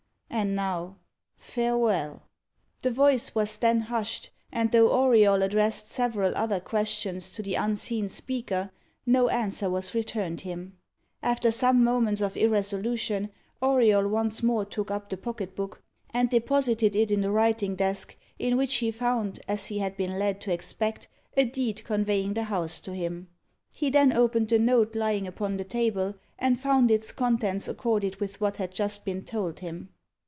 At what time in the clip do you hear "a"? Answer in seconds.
21.35-21.43